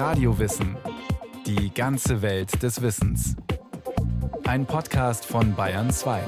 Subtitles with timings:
[0.00, 0.78] Radiowissen.
[1.44, 3.36] Die ganze Welt des Wissens.
[4.44, 6.22] Ein Podcast von Bayern 2.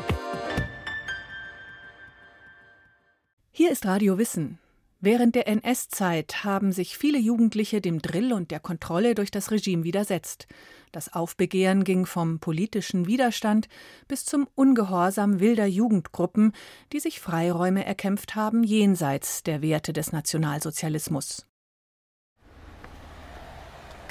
[3.50, 4.58] Hier ist Radio Wissen.
[5.00, 9.84] Während der NS-Zeit haben sich viele Jugendliche dem Drill und der Kontrolle durch das Regime
[9.84, 10.48] widersetzt.
[10.93, 13.70] Das Aufbegehren ging vom politischen Widerstand
[14.07, 16.52] bis zum Ungehorsam wilder Jugendgruppen,
[16.93, 21.46] die sich Freiräume erkämpft haben jenseits der Werte des Nationalsozialismus.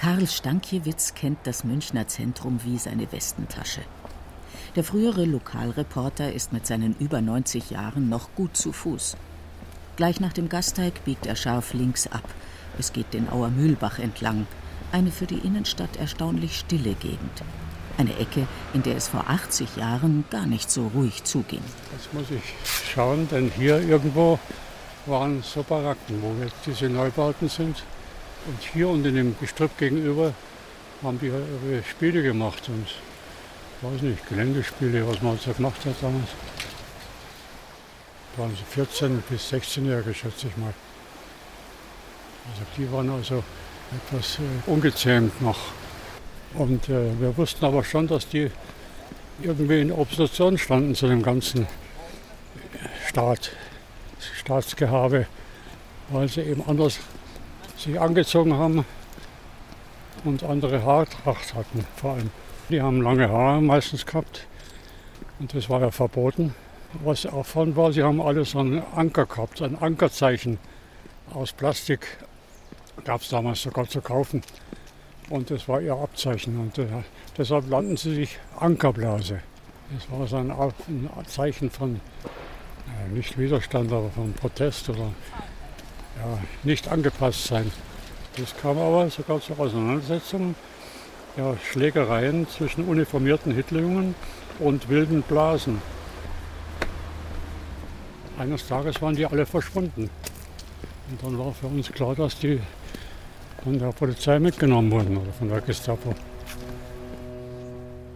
[0.01, 3.81] Karl Stankiewicz kennt das Münchner Zentrum wie seine Westentasche.
[4.75, 9.15] Der frühere Lokalreporter ist mit seinen über 90 Jahren noch gut zu Fuß.
[9.97, 12.23] Gleich nach dem Gasteig biegt er scharf links ab.
[12.79, 14.47] Es geht den Auer Mühlbach entlang,
[14.91, 17.43] eine für die Innenstadt erstaunlich stille Gegend.
[17.99, 21.61] Eine Ecke, in der es vor 80 Jahren gar nicht so ruhig zuging.
[21.91, 22.55] Jetzt muss ich
[22.91, 24.39] schauen, denn hier irgendwo
[25.05, 27.83] waren so Baracken, wo jetzt diese Neubauten sind.
[28.47, 30.33] Und hier unter dem Gestrüpp gegenüber
[31.03, 32.67] haben die ihre Spiele gemacht.
[32.69, 32.87] Und
[33.81, 36.29] weiß nicht, Geländespiele, was man so gemacht hat damals.
[38.35, 40.73] Da waren so 14- bis 16-Jährige, schätze ich mal.
[42.49, 43.43] Also die waren also
[43.95, 45.59] etwas äh, ungezähmt noch.
[46.55, 48.49] Und äh, wir wussten aber schon, dass die
[49.41, 51.67] irgendwie in Opposition standen zu dem ganzen
[53.07, 53.51] Staat,
[54.39, 55.27] Staatsgehabe,
[56.09, 56.99] weil sie eben anders
[57.81, 58.85] sich angezogen haben
[60.23, 62.29] und andere Haartracht hatten vor allem.
[62.69, 64.47] Die haben lange Haare meistens gehabt
[65.39, 66.53] und das war ja verboten.
[67.03, 70.59] Was von war, sie haben alle so einen Anker gehabt, ein Ankerzeichen
[71.33, 72.05] aus Plastik.
[73.05, 74.43] Gab es damals sogar zu kaufen.
[75.29, 76.59] Und das war ihr Abzeichen.
[76.59, 76.85] Und äh,
[77.37, 79.39] deshalb nannten sie sich Ankerblase.
[79.93, 85.13] Das war so ein, ein Zeichen von, äh, nicht Widerstand, aber von Protest oder
[86.17, 87.71] ja, nicht angepasst sein.
[88.37, 90.55] Das kam aber sogar zu Auseinandersetzungen,
[91.37, 94.15] ja, Schlägereien zwischen uniformierten Hitlerjungen
[94.59, 95.81] und wilden Blasen.
[98.37, 100.09] Eines Tages waren die alle verschwunden.
[101.09, 102.59] Und dann war für uns klar, dass die
[103.63, 106.15] von der Polizei mitgenommen wurden oder von der Gestapo.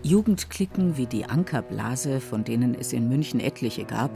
[0.01, 4.11] Jugendklicken wie die Ankerblase, von denen es in München etliche gab,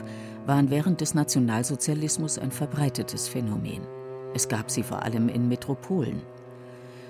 [0.49, 3.83] waren während des Nationalsozialismus ein verbreitetes Phänomen.
[4.33, 6.23] Es gab sie vor allem in Metropolen.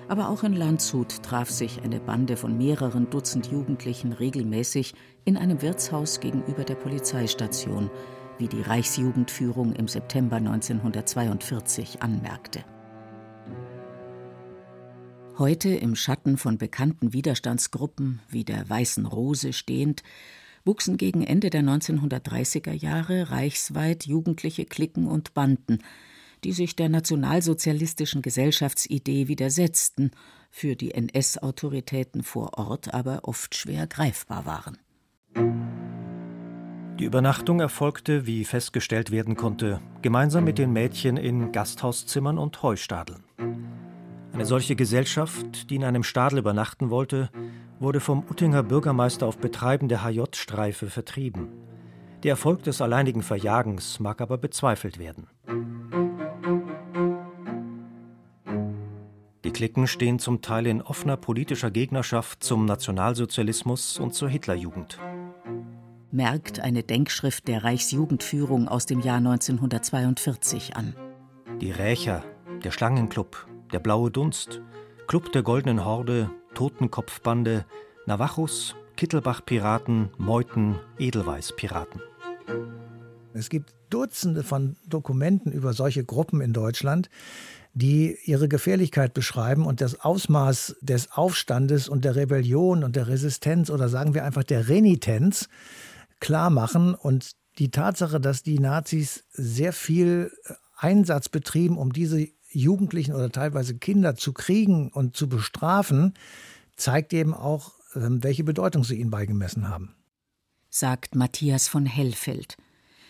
[0.10, 5.62] Aber auch in Landshut traf sich eine Bande von mehreren Dutzend Jugendlichen regelmäßig in einem
[5.62, 7.90] Wirtshaus gegenüber der Polizeistation,
[8.40, 12.66] wie die Reichsjugendführung im September 1942 anmerkte.
[15.38, 20.04] Heute im Schatten von bekannten Widerstandsgruppen wie der Weißen Rose stehend,
[20.66, 25.80] wuchsen gegen Ende der 1930er Jahre reichsweit jugendliche Cliquen und Banden,
[26.44, 30.12] die sich der nationalsozialistischen Gesellschaftsidee widersetzten,
[30.52, 34.78] für die NS-Autoritäten vor Ort aber oft schwer greifbar waren.
[37.00, 43.24] Die Übernachtung erfolgte, wie festgestellt werden konnte, gemeinsam mit den Mädchen in Gasthhauszimmern und Heustadeln.
[44.34, 47.30] Eine solche Gesellschaft, die in einem Stadel übernachten wollte,
[47.80, 51.50] wurde vom Uttinger Bürgermeister auf Betreiben der HJ-Streife vertrieben.
[52.24, 55.28] Der Erfolg des alleinigen Verjagens mag aber bezweifelt werden.
[59.46, 65.00] Die Klicken stehen zum Teil in offener politischer Gegnerschaft zum Nationalsozialismus und zur Hitlerjugend.
[66.12, 70.94] Merkt eine Denkschrift der Reichsjugendführung aus dem Jahr 1942 an.
[71.62, 72.24] Die Rächer,
[72.64, 74.62] der Schlangenclub, der Blaue Dunst,
[75.08, 76.30] Club der Goldenen Horde,
[76.60, 77.64] Totenkopfbande,
[78.06, 82.02] Navajos, Kittelbach-Piraten, Meuten, Edelweiß-Piraten.
[83.34, 87.10] Es gibt Dutzende von Dokumenten über solche Gruppen in Deutschland,
[87.74, 93.70] die ihre Gefährlichkeit beschreiben und das Ausmaß des Aufstandes und der Rebellion und der Resistenz
[93.70, 95.48] oder sagen wir einfach der Renitenz
[96.20, 100.30] klar machen und die Tatsache, dass die Nazis sehr viel
[100.76, 106.14] Einsatz betrieben, um diese Jugendlichen oder teilweise Kinder zu kriegen und zu bestrafen,
[106.80, 109.96] zeigt eben auch, ähm, welche Bedeutung sie ihnen beigemessen haben.
[110.70, 112.58] Sagt Matthias von Hellfeld.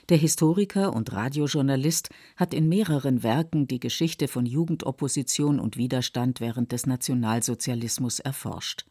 [0.09, 6.71] Der Historiker und Radiojournalist hat in mehreren Werken die Geschichte von Jugendopposition und Widerstand während
[6.71, 8.85] des Nationalsozialismus erforscht.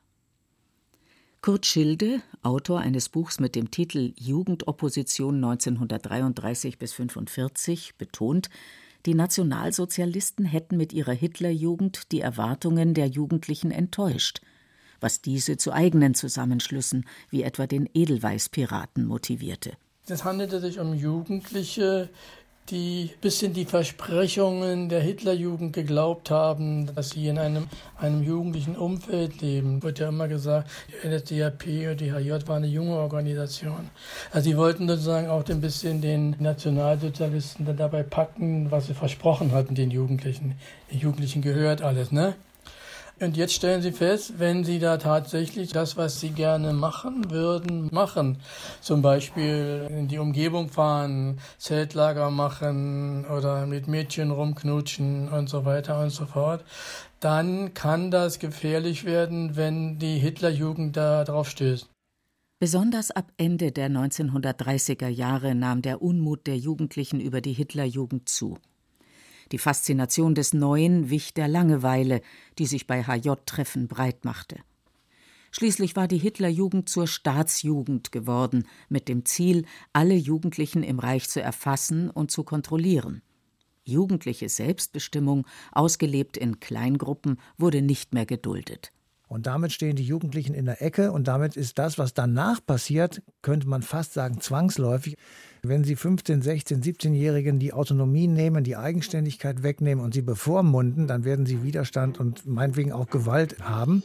[1.40, 8.48] Kurt Schilde, Autor eines Buchs mit dem Titel Jugendopposition 1933 bis 45, betont,
[9.06, 14.40] die Nationalsozialisten hätten mit ihrer Hitlerjugend die Erwartungen der Jugendlichen enttäuscht,
[15.00, 19.72] was diese zu eigenen Zusammenschlüssen wie etwa den Edelweißpiraten motivierte.
[20.08, 22.08] Es handelte sich um Jugendliche,
[22.70, 27.66] die bisschen die Versprechungen der Hitlerjugend geglaubt haben, dass sie in einem,
[27.96, 29.82] einem jugendlichen Umfeld leben.
[29.82, 33.90] Wird ja immer gesagt, die NSDAP und die HJ war eine junge Organisation.
[34.32, 39.52] Also sie wollten sozusagen auch ein bisschen den Nationalsozialisten dann dabei packen, was sie versprochen
[39.52, 40.56] hatten, den Jugendlichen.
[40.92, 42.34] Den Jugendlichen gehört alles, ne?
[43.20, 47.88] Und jetzt stellen Sie fest, wenn Sie da tatsächlich das, was Sie gerne machen würden,
[47.90, 48.38] machen,
[48.80, 56.00] zum Beispiel in die Umgebung fahren, Zeltlager machen oder mit Mädchen rumknutschen und so weiter
[56.00, 56.64] und so fort,
[57.18, 61.88] dann kann das gefährlich werden, wenn die Hitlerjugend da drauf stößt.
[62.60, 68.58] Besonders ab Ende der 1930er Jahre nahm der Unmut der Jugendlichen über die Hitlerjugend zu.
[69.52, 72.20] Die Faszination des Neuen wich der Langeweile,
[72.58, 74.56] die sich bei HJ-Treffen breit machte.
[75.50, 81.40] Schließlich war die Hitlerjugend zur Staatsjugend geworden, mit dem Ziel, alle Jugendlichen im Reich zu
[81.40, 83.22] erfassen und zu kontrollieren.
[83.84, 88.92] Jugendliche Selbstbestimmung, ausgelebt in Kleingruppen, wurde nicht mehr geduldet.
[89.28, 93.22] Und damit stehen die Jugendlichen in der Ecke und damit ist das, was danach passiert,
[93.42, 95.16] könnte man fast sagen, zwangsläufig.
[95.62, 101.24] Wenn Sie 15, 16, 17-Jährigen die Autonomie nehmen, die Eigenständigkeit wegnehmen und sie bevormunden, dann
[101.24, 104.02] werden sie Widerstand und meinetwegen auch Gewalt haben.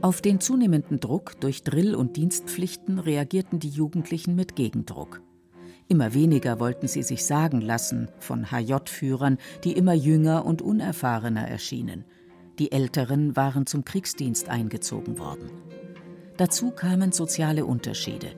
[0.00, 5.22] Auf den zunehmenden Druck durch Drill- und Dienstpflichten reagierten die Jugendlichen mit Gegendruck.
[5.88, 12.04] Immer weniger wollten sie sich sagen lassen von HJ-Führern, die immer jünger und unerfahrener erschienen.
[12.58, 15.50] Die Älteren waren zum Kriegsdienst eingezogen worden.
[16.36, 18.32] Dazu kamen soziale Unterschiede.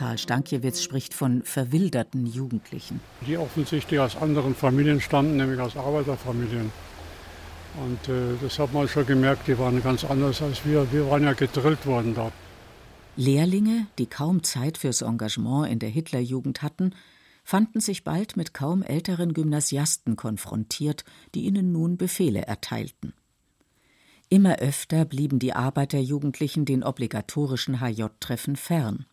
[0.00, 3.00] Karl Stankiewicz spricht von verwilderten Jugendlichen.
[3.26, 6.72] Die offensichtlich aus anderen Familien stammten, nämlich aus Arbeiterfamilien.
[7.84, 10.90] Und äh, das hat man schon gemerkt, die waren ganz anders als wir.
[10.90, 12.32] Wir waren ja gedrillt worden dort.
[13.16, 16.94] Lehrlinge, die kaum Zeit fürs Engagement in der Hitlerjugend hatten,
[17.44, 21.04] fanden sich bald mit kaum älteren Gymnasiasten konfrontiert,
[21.34, 23.12] die ihnen nun Befehle erteilten.
[24.30, 29.04] Immer öfter blieben die Arbeiterjugendlichen den obligatorischen HJ-Treffen fern.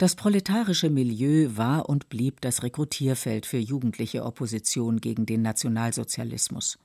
[0.00, 6.78] Das proletarische Milieu war und blieb das Rekrutierfeld für jugendliche Opposition gegen den Nationalsozialismus.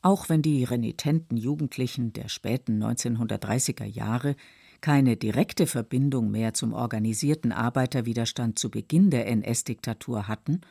[0.00, 4.36] Auch wenn die renitenten Jugendlichen der späten 1930er Jahre
[4.80, 10.62] keine direkte Verbindung mehr zum organisierten Arbeiterwiderstand zu Beginn der NS-Diktatur hatten,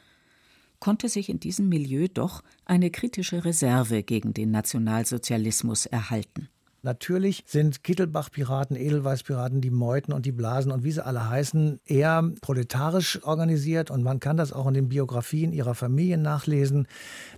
[0.79, 6.49] konnte sich in diesem Milieu doch eine kritische Reserve gegen den Nationalsozialismus erhalten.
[6.85, 12.31] Natürlich sind Kittelbach-Piraten, Edelweiß-Piraten, die Meuten und die Blasen und wie sie alle heißen, eher
[12.41, 16.87] proletarisch organisiert und man kann das auch in den Biografien ihrer Familien nachlesen.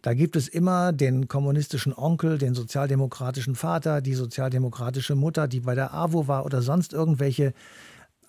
[0.02, 5.76] Da gibt es immer den kommunistischen Onkel, den sozialdemokratischen Vater, die sozialdemokratische Mutter, die bei
[5.76, 7.54] der AWO war oder sonst irgendwelche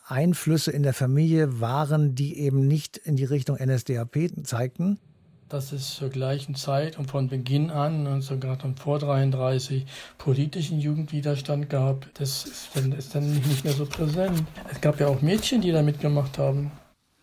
[0.07, 5.01] Einflüsse in der Familie waren, die eben nicht in die Richtung NSDAP zeigten
[5.49, 9.87] dass es zur gleichen Zeit und von Beginn an und sogar dann vor 33
[10.19, 14.45] politischen Jugendwiderstand gab, das ist dann, ist dann nicht mehr so präsent.
[14.71, 16.71] Es gab ja auch Mädchen, die da mitgemacht haben.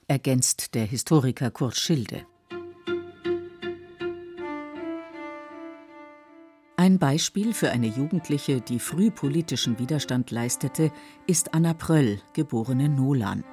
[0.07, 2.22] Ergänzt der Historiker Kurt Schilde.
[6.77, 10.92] Ein Beispiel für eine Jugendliche, die früh politischen Widerstand leistete,
[11.25, 13.44] ist Anna Pröll, geborene Nolan.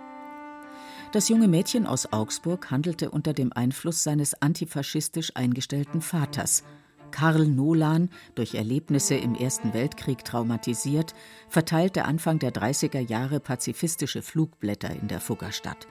[1.12, 6.64] Das junge Mädchen aus Augsburg handelte unter dem Einfluss seines antifaschistisch eingestellten Vaters.
[7.10, 11.13] Karl Nolan, durch Erlebnisse im Ersten Weltkrieg traumatisiert,
[11.51, 15.86] verteilte Anfang der 30er Jahre pazifistische Flugblätter in der Fuggerstadt.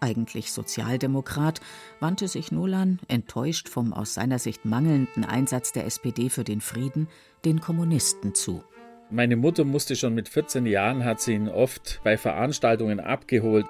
[0.00, 1.60] Eigentlich Sozialdemokrat,
[2.00, 7.06] wandte sich Nolan, enttäuscht vom aus seiner Sicht mangelnden Einsatz der SPD für den Frieden,
[7.44, 8.64] den Kommunisten zu.
[9.10, 13.66] Meine Mutter musste schon mit 14 Jahren, hat sie ihn oft bei Veranstaltungen abgeholt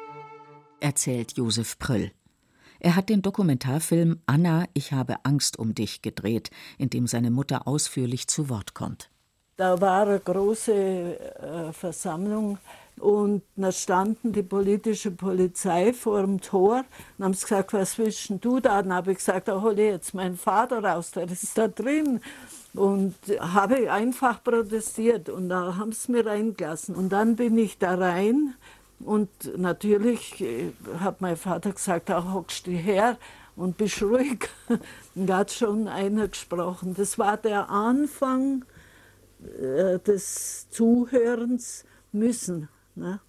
[0.80, 2.10] erzählt Josef Pröll.
[2.78, 7.66] Er hat den Dokumentarfilm Anna, ich habe Angst um dich gedreht, in dem seine Mutter
[7.66, 9.10] ausführlich zu Wort kommt.
[9.56, 12.58] Da war eine große äh, Versammlung
[13.00, 16.84] und da standen die politische Polizei vor dem Tor
[17.16, 18.82] und haben gesagt, was willst du da?
[18.82, 22.20] Dann habe ich gesagt, da hole ich jetzt meinen Vater raus, der ist da drin.
[22.74, 26.94] Und habe einfach protestiert und da haben sie mir reingelassen.
[26.94, 28.54] Und dann bin ich da rein
[29.00, 33.18] und natürlich äh, hat mein Vater gesagt, da hockst du her
[33.56, 34.48] und bist ruhig.
[35.14, 36.94] Und da hat schon einer gesprochen.
[36.94, 38.64] Das war der Anfang
[39.42, 42.68] äh, des Zuhörens müssen.
[42.94, 43.20] Ne?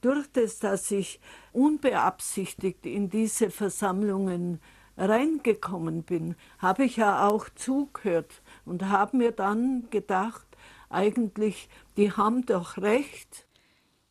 [0.00, 1.20] Durch das, dass ich
[1.52, 4.60] unbeabsichtigt in diese Versammlungen
[4.96, 10.46] reingekommen bin, habe ich ja auch zugehört und habe mir dann gedacht,
[10.90, 13.46] eigentlich, die haben doch recht,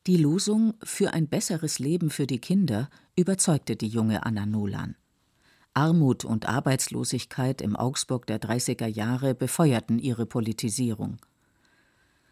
[0.06, 4.98] Die Losung für ein besseres Leben für die Kinder überzeugte die junge Anna Nolan.
[5.74, 11.20] Armut und Arbeitslosigkeit im Augsburg der 30er Jahre befeuerten ihre Politisierung.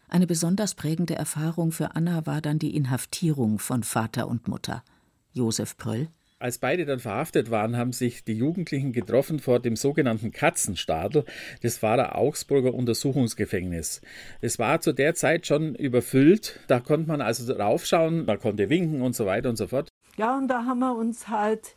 [0.06, 4.84] Eine besonders prägende Erfahrung für Anna war dann die Inhaftierung von Vater und Mutter.
[5.32, 6.08] Josef Pröll
[6.42, 11.24] als beide dann verhaftet waren, haben sich die Jugendlichen getroffen vor dem sogenannten Katzenstadel.
[11.62, 14.00] Das war der Augsburger Untersuchungsgefängnis.
[14.40, 16.60] Es war zu der Zeit schon überfüllt.
[16.66, 19.88] Da konnte man also raufschauen, man konnte winken und so weiter und so fort.
[20.16, 21.76] Ja, und da haben wir uns halt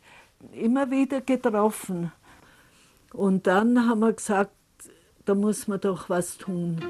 [0.52, 2.12] immer wieder getroffen.
[3.12, 4.50] Und dann haben wir gesagt,
[5.24, 6.80] da muss man doch was tun.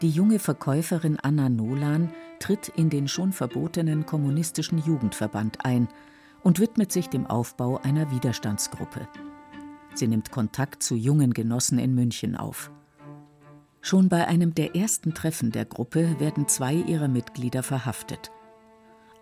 [0.00, 5.86] Die junge Verkäuferin Anna Nolan tritt in den schon verbotenen kommunistischen Jugendverband ein
[6.42, 9.06] und widmet sich dem Aufbau einer Widerstandsgruppe.
[9.94, 12.72] Sie nimmt Kontakt zu jungen Genossen in München auf.
[13.80, 18.32] Schon bei einem der ersten Treffen der Gruppe werden zwei ihrer Mitglieder verhaftet.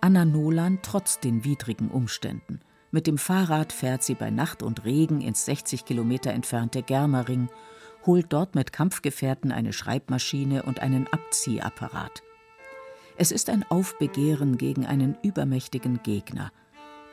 [0.01, 2.61] Anna Nolan trotz den widrigen Umständen.
[2.91, 7.51] Mit dem Fahrrad fährt sie bei Nacht und Regen ins 60 Kilometer entfernte Germering,
[8.07, 12.23] holt dort mit Kampfgefährten eine Schreibmaschine und einen Abziehapparat.
[13.21, 16.51] Es ist ein Aufbegehren gegen einen übermächtigen Gegner.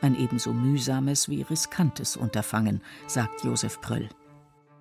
[0.00, 4.08] Ein ebenso mühsames wie riskantes Unterfangen, sagt Josef Pröll.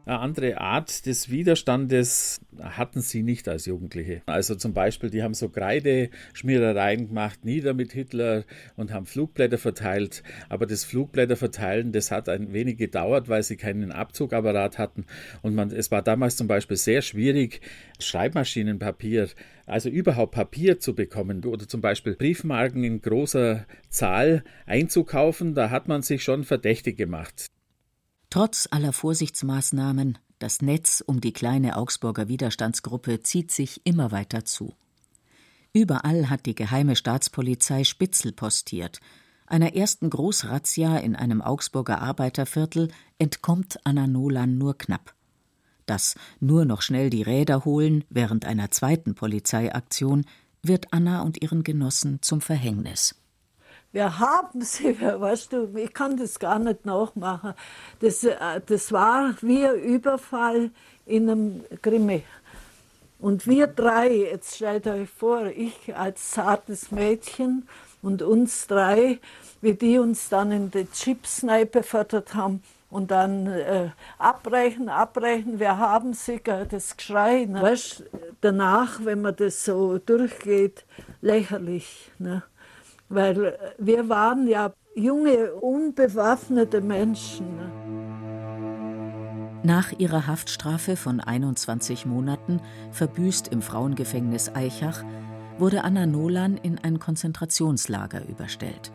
[0.08, 4.22] Eine andere Art des Widerstandes hatten sie nicht als Jugendliche.
[4.26, 8.46] Also zum Beispiel, die haben so Kreideschmierereien gemacht, nieder mit Hitler
[8.78, 10.24] und haben Flugblätter verteilt.
[10.48, 15.06] Aber das Flugblätter verteilen, das hat ein wenig gedauert, weil sie keinen Abzugapparat hatten.
[15.42, 17.60] Und man, es war damals zum Beispiel sehr schwierig,
[18.00, 19.28] Schreibmaschinenpapier,
[19.66, 25.54] also überhaupt Papier zu bekommen oder zum Beispiel Briefmarken in großer Zahl einzukaufen.
[25.54, 27.48] Da hat man sich schon verdächtig gemacht.
[28.30, 34.76] Trotz aller Vorsichtsmaßnahmen, das Netz um die kleine Augsburger Widerstandsgruppe zieht sich immer weiter zu.
[35.74, 39.00] Überall hat die geheime Staatspolizei Spitzel postiert.
[39.46, 45.14] Einer ersten Großrazzia in einem Augsburger Arbeiterviertel entkommt Anna Nolan nur knapp.
[45.86, 50.26] Das nur noch schnell die Räder holen während einer zweiten Polizeiaktion
[50.62, 53.16] wird Anna und ihren Genossen zum Verhängnis
[53.92, 57.54] wir haben sie, weißt du, ich kann das gar nicht nachmachen.
[58.00, 60.72] Das, äh, das war wie ein Überfall
[61.06, 62.24] in einem Grimme.
[63.20, 67.68] Und wir drei, jetzt stellt euch vor, ich als zartes Mädchen
[68.04, 69.20] und uns drei,
[69.62, 73.90] wie die uns dann in die Chipsnei befördert haben und dann äh,
[74.20, 77.46] abbrechen, abbrechen, wir haben sie, das Geschrei.
[77.46, 77.62] Ne?
[77.62, 78.04] Weißt,
[78.42, 80.86] danach, wenn man das so durchgeht,
[81.22, 82.12] lächerlich.
[82.20, 82.44] Ne?
[83.10, 87.46] Weil wir waren ja junge, unbewaffnete Menschen.
[89.64, 92.62] Nach ihrer Haftstrafe von 21 Monaten,
[92.92, 95.04] verbüßt im Frauengefängnis Eichach,
[95.58, 98.92] wurde Anna Nolan in ein Konzentrationslager überstellt.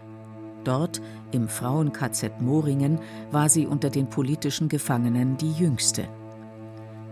[0.65, 1.03] Dort,
[1.33, 3.01] im Frauen-KZ Moringen,
[3.33, 6.09] war sie unter den politischen Gefangenen die jüngste.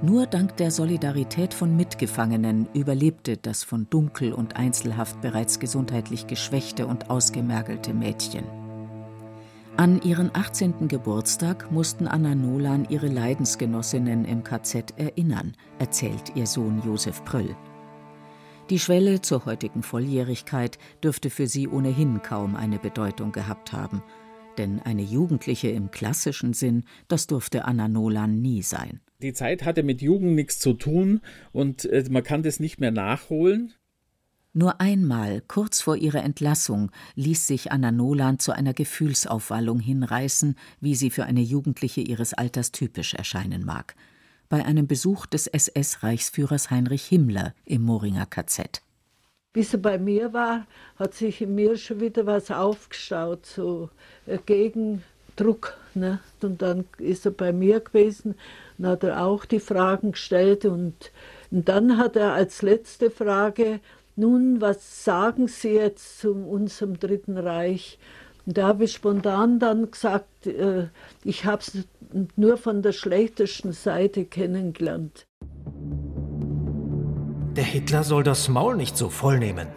[0.02, 6.86] Nur dank der Solidarität von Mitgefangenen überlebte das von Dunkel und Einzelhaft bereits gesundheitlich geschwächte
[6.86, 8.44] und ausgemergelte Mädchen.
[9.76, 10.88] An ihren 18.
[10.88, 17.54] Geburtstag mussten Anna Nolan ihre Leidensgenossinnen im KZ erinnern, erzählt ihr Sohn Josef Pröll.
[18.70, 24.02] Die Schwelle zur heutigen Volljährigkeit dürfte für sie ohnehin kaum eine Bedeutung gehabt haben,
[24.56, 29.00] denn eine Jugendliche im klassischen Sinn, das durfte Anna Nolan nie sein.
[29.22, 31.20] Die Zeit hatte mit Jugend nichts zu tun
[31.52, 33.74] und äh, man kann das nicht mehr nachholen.
[34.52, 40.96] Nur einmal, kurz vor ihrer Entlassung, ließ sich Anna Nolan zu einer Gefühlsaufwallung hinreißen, wie
[40.96, 43.94] sie für eine Jugendliche ihres Alters typisch erscheinen mag.
[44.48, 48.82] Bei einem Besuch des SS-Reichsführers Heinrich Himmler im Moringer KZ.
[49.52, 53.90] Bis er bei mir war, hat sich in mir schon wieder was aufgestaut, so
[55.40, 55.76] Gegendruck.
[55.94, 56.20] Ne?
[56.42, 58.34] Und dann ist er bei mir gewesen
[58.78, 61.12] dann hat er auch die Fragen gestellt und,
[61.50, 63.80] und dann hat er als letzte Frage,
[64.16, 67.98] nun, was sagen Sie jetzt zu unserem Dritten Reich?
[68.46, 70.88] Und da habe ich spontan dann gesagt, äh,
[71.24, 71.86] ich habe es
[72.36, 75.26] nur von der schlechtesten Seite kennengelernt.
[77.56, 79.68] Der Hitler soll das Maul nicht so voll nehmen.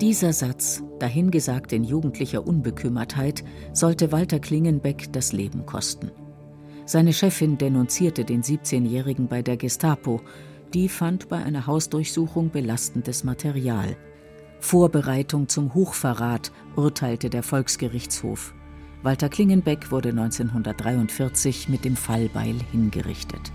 [0.00, 6.10] Dieser Satz, dahingesagt in jugendlicher Unbekümmertheit, sollte Walter Klingenbeck das Leben kosten.
[6.84, 10.20] Seine Chefin denunzierte den 17-Jährigen bei der Gestapo.
[10.74, 13.96] Die fand bei einer Hausdurchsuchung belastendes Material.
[14.60, 18.54] Vorbereitung zum Hochverrat, urteilte der Volksgerichtshof.
[19.02, 23.52] Walter Klingenbeck wurde 1943 mit dem Fallbeil hingerichtet.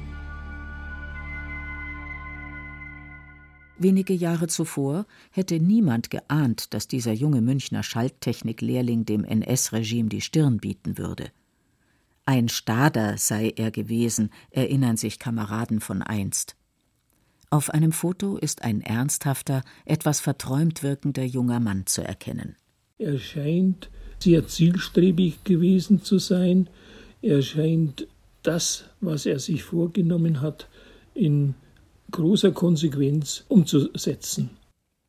[3.77, 10.57] Wenige Jahre zuvor hätte niemand geahnt, dass dieser junge Münchner Schalttechniklehrling dem NS-Regime die Stirn
[10.57, 11.29] bieten würde.
[12.25, 16.55] Ein Stader sei er gewesen, erinnern sich Kameraden von einst.
[17.49, 22.55] Auf einem Foto ist ein ernsthafter, etwas verträumt wirkender junger Mann zu erkennen.
[22.97, 23.89] Er scheint
[24.19, 26.69] sehr zielstrebig gewesen zu sein.
[27.21, 28.07] Er scheint
[28.41, 30.67] das, was er sich vorgenommen hat,
[31.13, 31.55] in
[32.15, 34.49] großer Konsequenz umzusetzen.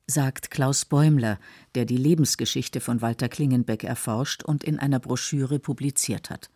[0.09, 1.39] Sagt Klaus Bäumler,
[1.77, 6.51] der die Lebensgeschichte von Walter Klingenbeck erforscht und in einer Broschüre publiziert hat.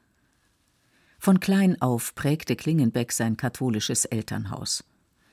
[1.20, 4.84] Von klein auf prägte Klingenbeck sein katholisches Elternhaus.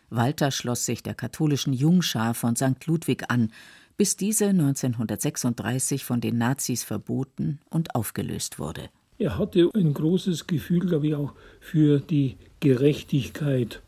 [0.09, 2.85] Walter schloss sich der katholischen Jungschar von St.
[2.85, 3.51] Ludwig an,
[3.97, 8.89] bis diese 1936 von den Nazis verboten und aufgelöst wurde.
[9.17, 13.81] Er hatte ein großes Gefühl, glaube ich, auch für die Gerechtigkeit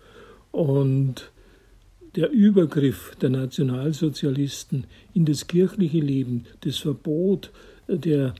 [0.52, 1.32] und
[2.16, 7.52] der Übergriff der Nationalsozialisten in das kirchliche Leben, das Verbot
[7.88, 8.34] der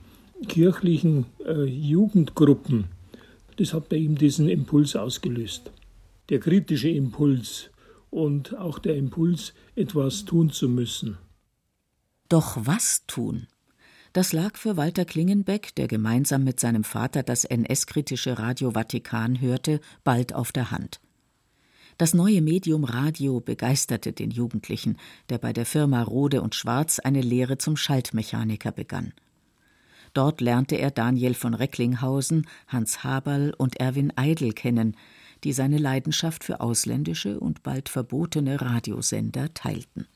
[0.48, 2.86] kirchlichen äh, Jugendgruppen,
[3.58, 5.72] das hat bei ihm diesen Impuls ausgelöst.
[6.30, 7.70] Der kritische Impuls
[8.10, 11.18] und auch der Impuls, etwas tun zu müssen.
[12.30, 13.48] Doch was tun?
[14.14, 19.82] Das lag für Walter Klingenbeck, der gemeinsam mit seinem Vater das NS-kritische Radio Vatikan hörte,
[20.04, 21.00] bald auf der Hand.
[22.00, 24.96] Das neue Medium Radio begeisterte den Jugendlichen,
[25.28, 29.12] der bei der Firma Rode und Schwarz eine Lehre zum Schaltmechaniker begann.
[30.14, 34.96] Dort lernte er Daniel von Recklinghausen, Hans Haberl und Erwin Eidel kennen,
[35.44, 40.08] die seine Leidenschaft für ausländische und bald verbotene Radiosender teilten.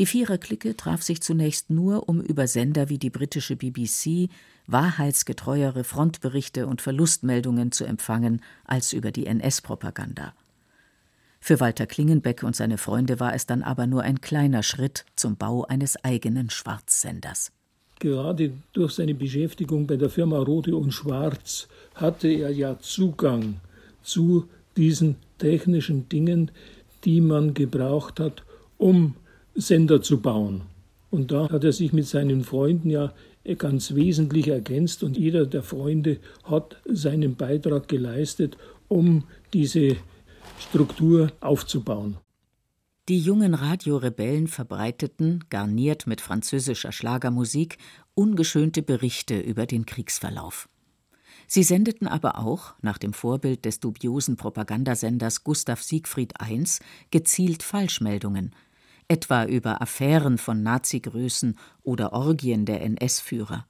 [0.00, 4.30] Die Viererklicke traf sich zunächst nur, um über Sender wie die britische BBC
[4.66, 10.32] wahrheitsgetreuere Frontberichte und Verlustmeldungen zu empfangen als über die NS-Propaganda.
[11.38, 15.36] Für Walter Klingenbeck und seine Freunde war es dann aber nur ein kleiner Schritt zum
[15.36, 17.52] Bau eines eigenen Schwarzsenders.
[17.98, 23.60] Gerade durch seine Beschäftigung bei der Firma Rode und Schwarz hatte er ja Zugang
[24.02, 26.52] zu diesen technischen Dingen,
[27.04, 28.44] die man gebraucht hat,
[28.78, 29.14] um
[29.54, 30.62] Sender zu bauen.
[31.10, 33.12] Und da hat er sich mit seinen Freunden ja
[33.58, 38.56] ganz wesentlich ergänzt und jeder der Freunde hat seinen Beitrag geleistet,
[38.88, 39.96] um diese
[40.58, 42.18] Struktur aufzubauen.
[43.08, 47.78] Die jungen Radiorebellen verbreiteten, garniert mit französischer Schlagermusik,
[48.14, 50.68] ungeschönte Berichte über den Kriegsverlauf.
[51.48, 56.62] Sie sendeten aber auch, nach dem Vorbild des dubiosen Propagandasenders Gustav Siegfried I,
[57.10, 58.54] gezielt Falschmeldungen–
[59.10, 63.66] etwa über Affären von Nazi-Größen oder Orgien der NS-Führer.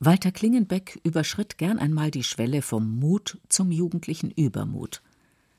[0.00, 5.02] Walter Klingenbeck überschritt gern einmal die Schwelle vom Mut zum jugendlichen Übermut.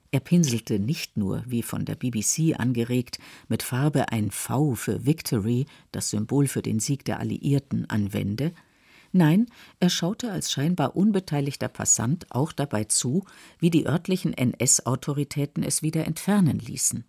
[0.10, 5.68] Er pinselte nicht nur, wie von der BBC angeregt, mit Farbe ein V für Victory,
[5.92, 8.54] das Symbol für den Sieg der Alliierten, an Wände.
[9.12, 9.46] Nein,
[9.80, 13.24] er schaute als scheinbar unbeteiligter Passant auch dabei zu,
[13.60, 17.06] wie die örtlichen NS-Autoritäten es wieder entfernen ließen.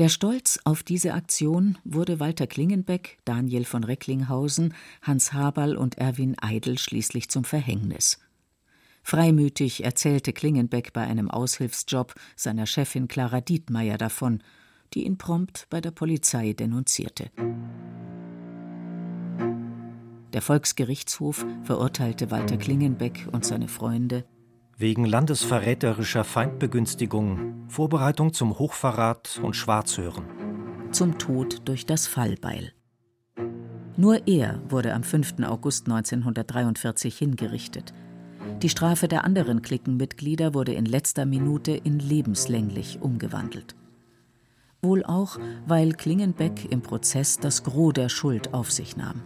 [0.00, 6.36] Der Stolz auf diese Aktion wurde Walter Klingenbeck, Daniel von Recklinghausen, Hans Haberl und Erwin
[6.40, 8.18] Eidel schließlich zum Verhängnis.
[9.02, 14.42] Freimütig erzählte Klingenbeck bei einem Aushilfsjob seiner Chefin Clara Dietmeier davon,
[14.94, 17.30] die ihn prompt bei der Polizei denunzierte.
[20.32, 24.24] Der Volksgerichtshof verurteilte Walter Klingenbeck und seine Freunde
[24.80, 30.24] wegen landesverräterischer Feindbegünstigung, Vorbereitung zum Hochverrat und Schwarzhören.
[30.90, 32.72] Zum Tod durch das Fallbeil.
[33.98, 35.34] Nur er wurde am 5.
[35.42, 37.92] August 1943 hingerichtet.
[38.62, 43.76] Die Strafe der anderen Cliquenmitglieder wurde in letzter Minute in lebenslänglich umgewandelt.
[44.80, 49.20] Wohl auch, weil Klingenbeck im Prozess das Gros der Schuld auf sich nahm.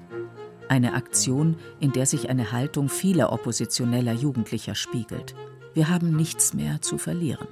[0.75, 5.37] Eine Aktion, in der sich eine Haltung vieler oppositioneller Jugendlicher spiegelt.
[5.73, 7.47] Wir haben nichts mehr zu verlieren.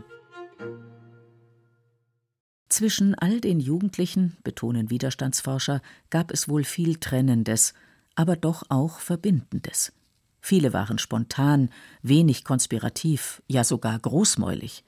[2.68, 7.74] Zwischen all den Jugendlichen, betonen Widerstandsforscher, gab es wohl viel Trennendes,
[8.16, 9.92] aber doch auch Verbindendes.
[10.40, 11.70] Viele waren spontan,
[12.02, 14.82] wenig konspirativ, ja sogar großmäulig,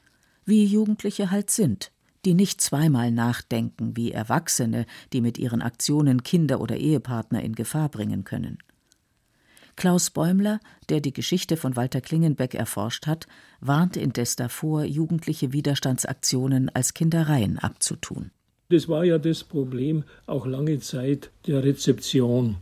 [0.44, 1.92] wie Jugendliche halt sind,
[2.25, 7.89] die nicht zweimal nachdenken wie Erwachsene, die mit ihren Aktionen Kinder oder Ehepartner in Gefahr
[7.89, 8.59] bringen können.
[9.77, 13.27] Klaus Bäumler, der die Geschichte von Walter Klingenbeck erforscht hat,
[13.61, 18.31] warnt indes davor, jugendliche Widerstandsaktionen als Kindereien abzutun.
[18.69, 22.57] Das war ja das Problem auch lange Zeit der Rezeption,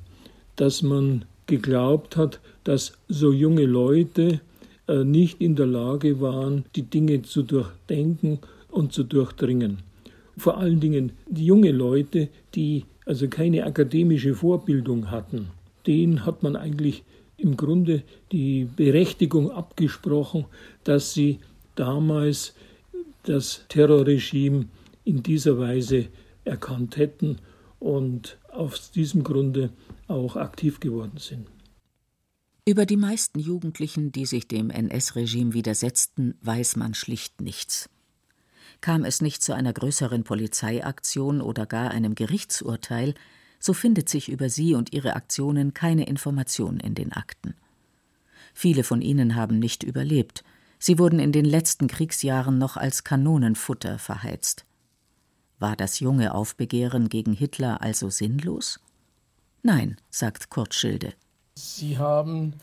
[0.56, 4.40] dass man geglaubt hat, dass so junge Leute
[4.88, 8.40] äh, nicht in der Lage waren, die Dinge zu durchdenken
[8.72, 9.78] und zu durchdringen.
[10.36, 15.48] Vor allen Dingen die junge Leute, die also keine akademische Vorbildung hatten,
[15.86, 17.04] denen hat man eigentlich
[17.36, 20.46] im Grunde die Berechtigung abgesprochen,
[20.84, 21.38] dass sie
[21.74, 22.54] damals
[23.24, 24.66] das Terrorregime
[25.04, 26.06] in dieser Weise
[26.44, 27.38] erkannt hätten
[27.78, 29.70] und aus diesem Grunde
[30.06, 31.46] auch aktiv geworden sind.
[32.64, 37.88] Über die meisten Jugendlichen, die sich dem NS-Regime widersetzten, weiß man schlicht nichts.
[38.82, 43.14] Kam es nicht zu einer größeren Polizeiaktion oder gar einem Gerichtsurteil,
[43.60, 47.54] so findet sich über sie und ihre Aktionen keine Information in den Akten.
[48.52, 50.42] Viele von ihnen haben nicht überlebt,
[50.80, 54.66] sie wurden in den letzten Kriegsjahren noch als Kanonenfutter verheizt.
[55.60, 58.80] War das junge Aufbegehren gegen Hitler also sinnlos?
[59.62, 61.14] Nein, sagt Kurt Schilde.
[61.54, 62.54] Sie haben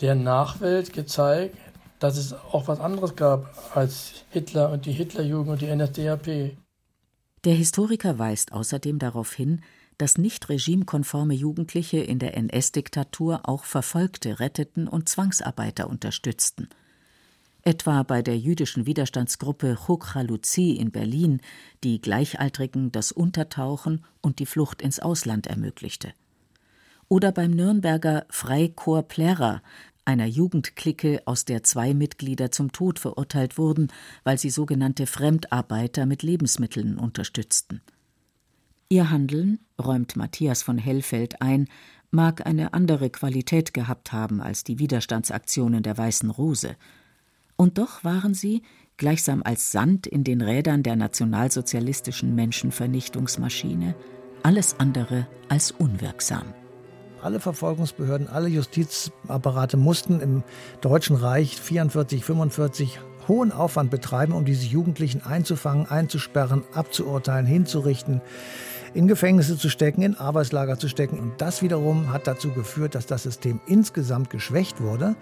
[0.00, 1.58] der Nachwelt gezeigt,
[1.98, 6.56] dass es auch was anderes gab als Hitler und die Hitlerjugend und die NSDAP.
[7.44, 9.62] Der Historiker weist außerdem darauf hin,
[9.96, 16.68] dass nicht regimekonforme Jugendliche in der NS-Diktatur auch Verfolgte retteten und Zwangsarbeiter unterstützten.
[17.62, 21.40] Etwa bei der jüdischen Widerstandsgruppe Chokra-Luzi in Berlin,
[21.82, 26.12] die Gleichaltrigen das Untertauchen und die Flucht ins Ausland ermöglichte.
[27.08, 29.62] Oder beim Nürnberger Freikorps Plärrer,
[30.08, 33.88] einer Jugendklicke, aus der zwei Mitglieder zum Tod verurteilt wurden,
[34.24, 37.82] weil sie sogenannte Fremdarbeiter mit Lebensmitteln unterstützten.
[38.88, 41.68] Ihr Handeln, räumt Matthias von Hellfeld ein,
[42.10, 46.74] mag eine andere Qualität gehabt haben als die Widerstandsaktionen der Weißen Rose.
[47.56, 48.62] Und doch waren sie,
[48.96, 53.94] gleichsam als Sand in den Rädern der nationalsozialistischen Menschenvernichtungsmaschine,
[54.42, 56.54] alles andere als unwirksam.
[57.22, 60.44] Alle Verfolgungsbehörden, alle Justizapparate mussten im
[60.80, 68.20] Deutschen Reich 44, 45 hohen Aufwand betreiben, um diese Jugendlichen einzufangen, einzusperren, abzuurteilen, hinzurichten
[68.94, 71.18] in Gefängnisse zu stecken, in Arbeitslager zu stecken.
[71.18, 75.14] Und das wiederum hat dazu geführt, dass das System insgesamt geschwächt wurde.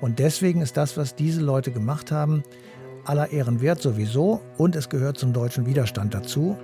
[0.00, 2.42] Und deswegen ist das, was diese Leute gemacht haben,
[3.04, 4.40] aller Ehren wert sowieso.
[4.56, 6.56] Und es gehört zum deutschen Widerstand dazu.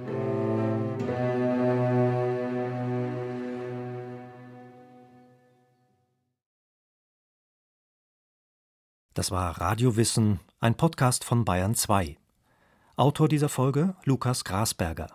[9.16, 12.18] Das war Radiowissen, ein Podcast von Bayern 2.
[12.96, 15.06] Autor dieser Folge Lukas Grasberger.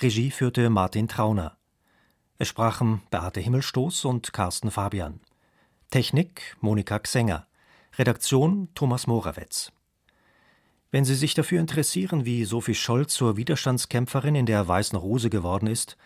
[0.00, 1.58] Regie führte Martin Trauner.
[2.38, 5.20] Es sprachen Beate Himmelstoß und Carsten Fabian.
[5.90, 7.46] Technik Monika Xenger.
[7.98, 9.70] Redaktion Thomas Morawetz.
[10.90, 15.66] Wenn Sie sich dafür interessieren, wie Sophie Scholl zur Widerstandskämpferin in der Weißen Rose geworden
[15.66, 15.98] ist,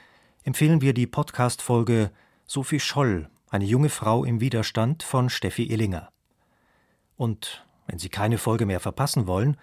[0.42, 2.10] empfehlen wir die Podcast-Folge
[2.44, 6.10] Sophie Scholl, eine junge Frau im Widerstand von Steffi Illinger.
[7.16, 9.56] Und wenn Sie keine Folge mehr verpassen wollen,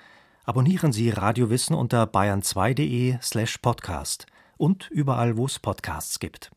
[0.45, 4.25] Abonnieren Sie Radiowissen unter bayern2.de slash podcast
[4.57, 6.51] und überall, wo es Podcasts gibt.